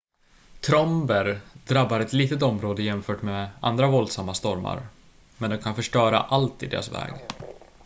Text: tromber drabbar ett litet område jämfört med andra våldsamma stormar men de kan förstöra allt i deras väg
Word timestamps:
tromber 0.59 1.39
drabbar 1.67 1.99
ett 1.99 2.13
litet 2.13 2.41
område 2.43 2.83
jämfört 2.83 3.21
med 3.21 3.49
andra 3.61 3.87
våldsamma 3.87 4.33
stormar 4.33 4.87
men 5.37 5.49
de 5.49 5.57
kan 5.57 5.75
förstöra 5.75 6.19
allt 6.19 6.63
i 6.63 6.67
deras 6.67 6.91
väg 6.91 7.13